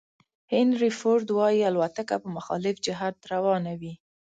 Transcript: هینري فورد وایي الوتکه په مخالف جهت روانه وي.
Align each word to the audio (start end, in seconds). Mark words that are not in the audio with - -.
هینري 0.53 0.91
فورد 0.99 1.27
وایي 1.37 1.61
الوتکه 1.69 2.15
په 2.23 2.29
مخالف 2.35 2.75
جهت 2.85 3.15
روانه 3.33 3.71
وي. 3.79 3.93